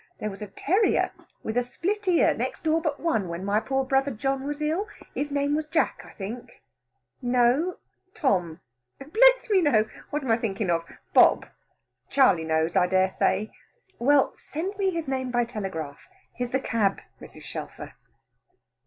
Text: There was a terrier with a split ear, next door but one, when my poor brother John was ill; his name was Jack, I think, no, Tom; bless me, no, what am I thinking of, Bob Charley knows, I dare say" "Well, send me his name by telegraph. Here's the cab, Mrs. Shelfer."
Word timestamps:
There 0.19 0.31
was 0.31 0.41
a 0.41 0.47
terrier 0.47 1.11
with 1.43 1.55
a 1.57 1.61
split 1.63 2.07
ear, 2.07 2.33
next 2.33 2.63
door 2.63 2.81
but 2.81 2.99
one, 2.99 3.27
when 3.27 3.45
my 3.45 3.59
poor 3.59 3.85
brother 3.85 4.09
John 4.09 4.45
was 4.47 4.59
ill; 4.59 4.87
his 5.13 5.31
name 5.31 5.53
was 5.55 5.67
Jack, 5.67 6.01
I 6.03 6.09
think, 6.09 6.59
no, 7.21 7.77
Tom; 8.15 8.61
bless 8.99 9.47
me, 9.51 9.61
no, 9.61 9.87
what 10.09 10.23
am 10.23 10.31
I 10.31 10.37
thinking 10.37 10.71
of, 10.71 10.85
Bob 11.13 11.45
Charley 12.09 12.43
knows, 12.45 12.75
I 12.75 12.87
dare 12.87 13.11
say" 13.11 13.51
"Well, 13.99 14.33
send 14.33 14.75
me 14.79 14.89
his 14.89 15.07
name 15.07 15.29
by 15.29 15.45
telegraph. 15.45 15.99
Here's 16.33 16.49
the 16.49 16.59
cab, 16.59 16.99
Mrs. 17.21 17.43
Shelfer." 17.43 17.93